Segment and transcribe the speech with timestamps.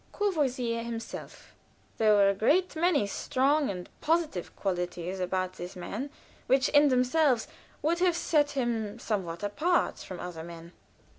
[0.13, 1.53] Courvoisier himself?
[1.99, 6.09] There were a great many strong and positive qualities about this man,
[6.47, 7.47] which in themselves
[7.83, 10.71] would have set him somewhat apart from other men.